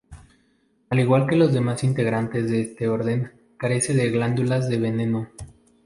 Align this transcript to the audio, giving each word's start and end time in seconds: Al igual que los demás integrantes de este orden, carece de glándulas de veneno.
Al 0.89 0.99
igual 0.99 1.27
que 1.27 1.35
los 1.35 1.53
demás 1.53 1.83
integrantes 1.83 2.49
de 2.49 2.61
este 2.61 2.87
orden, 2.87 3.31
carece 3.57 3.93
de 3.93 4.09
glándulas 4.09 4.67
de 4.67 4.79
veneno. 4.79 5.29